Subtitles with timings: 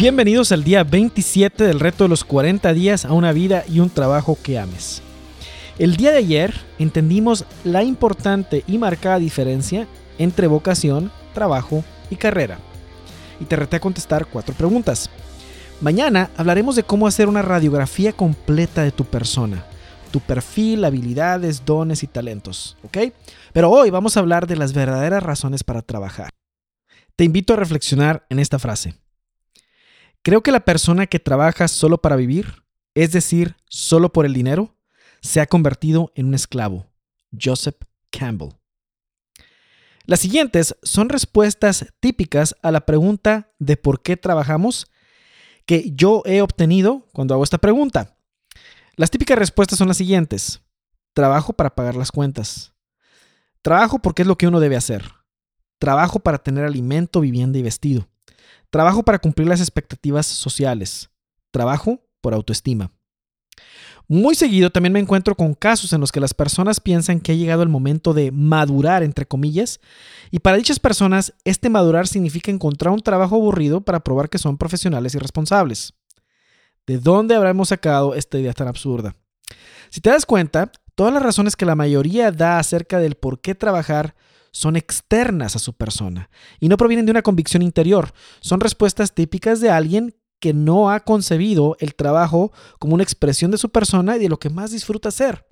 [0.00, 3.90] Bienvenidos al día 27 del reto de los 40 días a una vida y un
[3.90, 5.02] trabajo que ames.
[5.78, 9.86] El día de ayer entendimos la importante y marcada diferencia
[10.16, 12.56] entre vocación, trabajo y carrera.
[13.40, 15.10] Y te reté a contestar cuatro preguntas.
[15.82, 19.66] Mañana hablaremos de cómo hacer una radiografía completa de tu persona,
[20.10, 23.12] tu perfil, habilidades, dones y talentos, ¿ok?
[23.52, 26.30] Pero hoy vamos a hablar de las verdaderas razones para trabajar.
[27.16, 28.94] Te invito a reflexionar en esta frase.
[30.22, 32.62] Creo que la persona que trabaja solo para vivir,
[32.94, 34.76] es decir, solo por el dinero,
[35.22, 36.86] se ha convertido en un esclavo.
[37.38, 37.76] Joseph
[38.10, 38.50] Campbell.
[40.04, 44.90] Las siguientes son respuestas típicas a la pregunta de por qué trabajamos
[45.66, 48.16] que yo he obtenido cuando hago esta pregunta.
[48.96, 50.60] Las típicas respuestas son las siguientes.
[51.14, 52.74] Trabajo para pagar las cuentas.
[53.62, 55.04] Trabajo porque es lo que uno debe hacer.
[55.78, 58.08] Trabajo para tener alimento, vivienda y vestido.
[58.70, 61.10] Trabajo para cumplir las expectativas sociales.
[61.50, 62.92] Trabajo por autoestima.
[64.12, 67.36] Muy seguido también me encuentro con casos en los que las personas piensan que ha
[67.36, 69.80] llegado el momento de madurar, entre comillas,
[70.32, 74.58] y para dichas personas este madurar significa encontrar un trabajo aburrido para probar que son
[74.58, 75.94] profesionales y responsables.
[76.88, 79.14] ¿De dónde habremos sacado esta idea tan absurda?
[79.90, 83.54] Si te das cuenta, todas las razones que la mayoría da acerca del por qué
[83.54, 84.16] trabajar
[84.52, 88.12] son externas a su persona y no provienen de una convicción interior.
[88.40, 93.58] Son respuestas típicas de alguien que no ha concebido el trabajo como una expresión de
[93.58, 95.46] su persona y de lo que más disfruta hacer.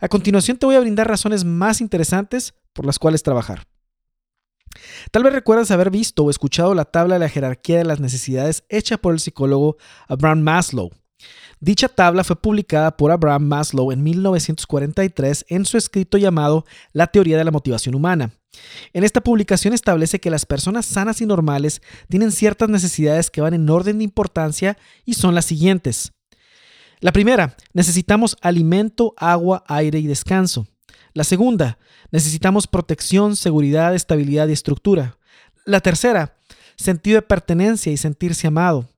[0.00, 3.66] A continuación te voy a brindar razones más interesantes por las cuales trabajar.
[5.10, 8.64] Tal vez recuerdas haber visto o escuchado la tabla de la jerarquía de las necesidades
[8.68, 10.90] hecha por el psicólogo Abraham Maslow.
[11.60, 17.38] Dicha tabla fue publicada por Abraham Maslow en 1943 en su escrito llamado La teoría
[17.38, 18.32] de la motivación humana.
[18.92, 23.54] En esta publicación establece que las personas sanas y normales tienen ciertas necesidades que van
[23.54, 26.12] en orden de importancia y son las siguientes.
[27.00, 30.66] La primera, necesitamos alimento, agua, aire y descanso.
[31.12, 31.78] La segunda,
[32.10, 35.18] necesitamos protección, seguridad, estabilidad y estructura.
[35.64, 36.36] La tercera,
[36.76, 38.88] sentido de pertenencia y sentirse amado.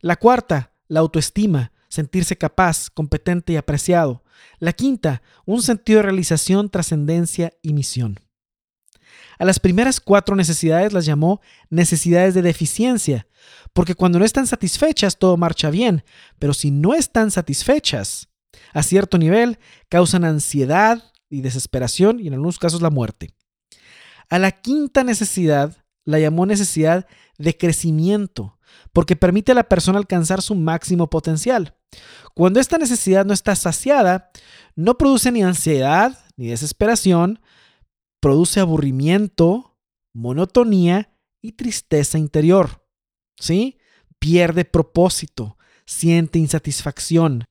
[0.00, 4.22] La cuarta, la autoestima sentirse capaz, competente y apreciado.
[4.58, 8.20] La quinta, un sentido de realización, trascendencia y misión.
[9.38, 13.26] A las primeras cuatro necesidades las llamó necesidades de deficiencia,
[13.72, 16.04] porque cuando no están satisfechas todo marcha bien,
[16.38, 18.28] pero si no están satisfechas,
[18.72, 19.58] a cierto nivel
[19.88, 23.30] causan ansiedad y desesperación y en algunos casos la muerte.
[24.28, 25.76] A la quinta necesidad
[26.06, 27.06] la llamó necesidad
[27.36, 28.58] de crecimiento,
[28.94, 31.74] porque permite a la persona alcanzar su máximo potencial.
[32.34, 34.30] Cuando esta necesidad no está saciada,
[34.74, 37.40] no produce ni ansiedad ni desesperación,
[38.20, 39.76] produce aburrimiento,
[40.14, 41.10] monotonía
[41.42, 42.86] y tristeza interior.
[43.38, 43.78] ¿Sí?
[44.18, 47.44] Pierde propósito, siente insatisfacción.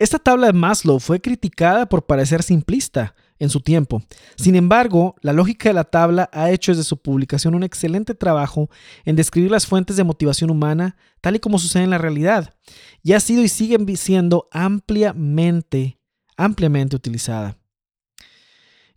[0.00, 4.02] Esta tabla de Maslow fue criticada por parecer simplista, en su tiempo.
[4.36, 8.70] Sin embargo, la lógica de la tabla ha hecho desde su publicación un excelente trabajo
[9.04, 12.54] en describir las fuentes de motivación humana tal y como sucede en la realidad,
[13.02, 15.98] y ha sido y sigue siendo ampliamente,
[16.36, 17.58] ampliamente utilizada.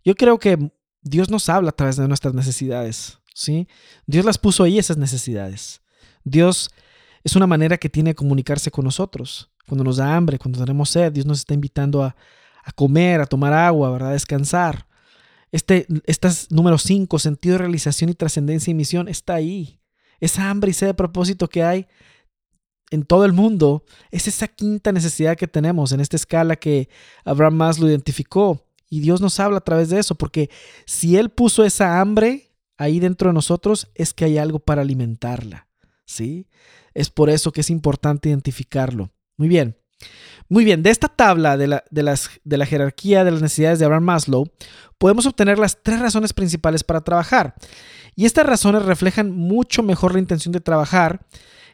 [0.04, 3.66] Yo creo que Dios nos habla a través de nuestras necesidades, ¿sí?
[4.06, 5.82] Dios las puso ahí esas necesidades.
[6.22, 6.70] Dios
[7.24, 9.50] es una manera que tiene de comunicarse con nosotros.
[9.66, 12.14] Cuando nos da hambre, cuando tenemos sed, Dios nos está invitando a,
[12.74, 14.10] comer, a tomar agua, ¿verdad?
[14.10, 14.86] A descansar.
[15.52, 19.80] Este, estas número 5, sentido de realización y trascendencia y misión, está ahí.
[20.20, 21.86] Esa hambre y sed de propósito que hay
[22.90, 26.88] en todo el mundo es esa quinta necesidad que tenemos en esta escala que
[27.24, 28.66] Abraham Maslow identificó.
[28.88, 30.50] Y Dios nos habla a través de eso, porque
[30.86, 35.66] si Él puso esa hambre ahí dentro de nosotros, es que hay algo para alimentarla.
[36.04, 36.46] ¿Sí?
[36.92, 39.10] Es por eso que es importante identificarlo.
[39.36, 39.76] Muy bien.
[40.48, 43.78] Muy bien, de esta tabla de la, de, las, de la jerarquía de las necesidades
[43.78, 44.44] de Abraham Maslow,
[44.98, 47.54] podemos obtener las tres razones principales para trabajar.
[48.14, 51.26] Y estas razones reflejan mucho mejor la intención de trabajar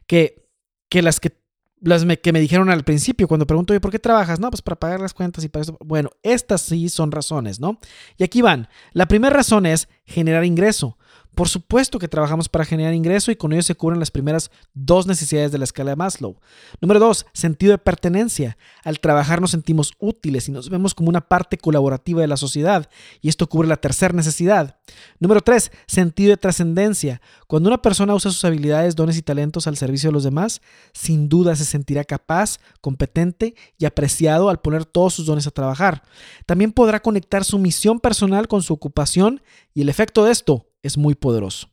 [0.07, 0.49] que,
[0.89, 1.41] que las que
[1.83, 4.39] las que me dijeron al principio cuando pregunto, ¿por qué trabajas?
[4.39, 5.79] No, pues para pagar las cuentas y para eso.
[5.81, 7.79] Bueno, estas sí son razones, ¿no?
[8.19, 8.69] Y aquí van.
[8.93, 10.99] La primera razón es generar ingreso.
[11.35, 15.07] Por supuesto que trabajamos para generar ingreso y con ello se cubren las primeras dos
[15.07, 16.37] necesidades de la escala de Maslow.
[16.81, 18.59] Número dos, sentido de pertenencia.
[18.85, 22.91] Al trabajar nos sentimos útiles y nos vemos como una parte colaborativa de la sociedad
[23.21, 24.79] y esto cubre la tercera necesidad.
[25.19, 27.23] Número tres, sentido de trascendencia.
[27.47, 30.61] Cuando una persona usa sus habilidades, dones y talentos al servicio de los demás,
[30.93, 36.03] sin duda se sentirá capaz, competente y apreciado al poner todos sus dones a trabajar.
[36.45, 39.43] También podrá conectar su misión personal con su ocupación
[39.75, 41.69] y el efecto de esto es muy poderoso.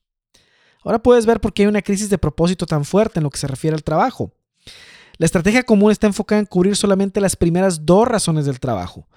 [0.84, 3.38] Ahora puedes ver por qué hay una crisis de propósito tan fuerte en lo que
[3.38, 4.32] se refiere al trabajo.
[5.18, 9.08] La estrategia común está enfocada en cubrir solamente las primeras dos razones del trabajo,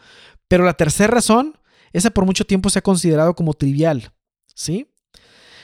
[0.49, 1.59] pero la tercera razón,
[1.93, 4.13] esa por mucho tiempo se ha considerado como trivial,
[4.55, 4.91] ¿sí?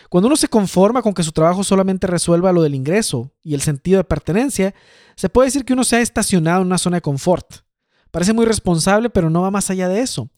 [0.08, 3.61] Cuando uno se conforma con que su trabajo solamente resuelva lo del ingreso y el
[3.61, 4.75] sentido de pertenencia,
[5.17, 7.62] se puede decir que uno se ha estacionado en una zona de confort.
[8.11, 10.31] Parece muy responsable, pero no va más allá de eso.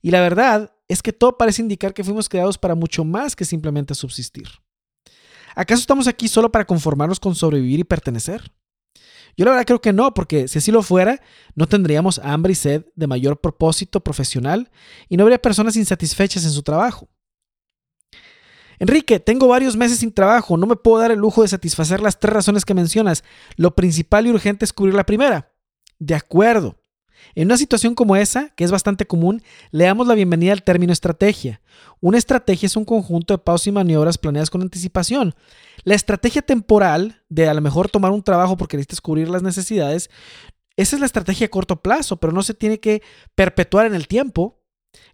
[0.00, 3.44] Y la verdad es que todo parece indicar que fuimos creados para mucho más que
[3.44, 4.48] simplemente subsistir.
[5.54, 8.52] ¿Acaso estamos aquí solo para conformarnos con sobrevivir y pertenecer?
[9.36, 11.22] Yo la verdad creo que no, porque si así lo fuera,
[11.54, 14.68] no tendríamos hambre y sed de mayor propósito profesional
[15.08, 17.08] y no habría personas insatisfechas en su trabajo.
[18.80, 22.18] Enrique, tengo varios meses sin trabajo, no me puedo dar el lujo de satisfacer las
[22.18, 23.22] tres razones que mencionas.
[23.56, 25.52] Lo principal y urgente es cubrir la primera.
[26.00, 26.79] De acuerdo.
[27.34, 30.92] En una situación como esa, que es bastante común, le damos la bienvenida al término
[30.92, 31.60] estrategia.
[32.00, 35.34] Una estrategia es un conjunto de pausas y maniobras planeadas con anticipación.
[35.84, 40.10] La estrategia temporal, de a lo mejor tomar un trabajo porque necesitas cubrir las necesidades,
[40.76, 43.02] esa es la estrategia a corto plazo, pero no se tiene que
[43.34, 44.62] perpetuar en el tiempo.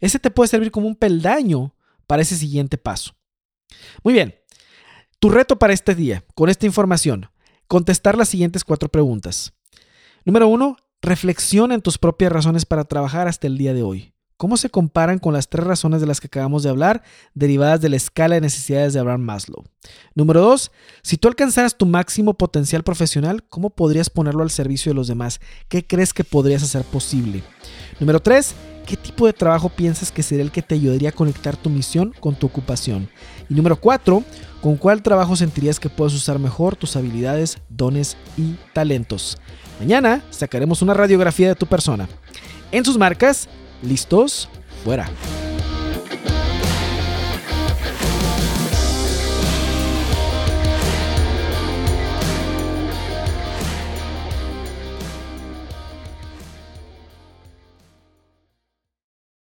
[0.00, 1.74] Ese te puede servir como un peldaño
[2.06, 3.14] para ese siguiente paso.
[4.04, 4.36] Muy bien,
[5.18, 7.30] tu reto para este día, con esta información,
[7.66, 9.54] contestar las siguientes cuatro preguntas.
[10.24, 10.76] Número uno,
[11.06, 14.15] reflexiona en tus propias razones para trabajar hasta el día de hoy.
[14.36, 17.02] ¿Cómo se comparan con las tres razones de las que acabamos de hablar,
[17.32, 19.64] derivadas de la escala de necesidades de Abraham Maslow?
[20.14, 20.72] Número dos,
[21.02, 25.40] si tú alcanzaras tu máximo potencial profesional, ¿cómo podrías ponerlo al servicio de los demás?
[25.68, 27.42] ¿Qué crees que podrías hacer posible?
[27.98, 28.54] Número tres,
[28.86, 32.14] ¿Qué tipo de trabajo piensas que sería el que te ayudaría a conectar tu misión
[32.20, 33.08] con tu ocupación?
[33.48, 34.22] Y número cuatro,
[34.62, 39.38] ¿con cuál trabajo sentirías que puedes usar mejor tus habilidades, dones y talentos?
[39.80, 42.08] Mañana sacaremos una radiografía de tu persona.
[42.70, 43.48] En sus marcas,
[43.82, 44.48] listos,
[44.84, 45.08] fuera.